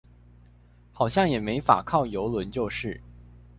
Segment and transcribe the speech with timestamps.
[0.91, 2.99] 好像也沒法靠郵輪就是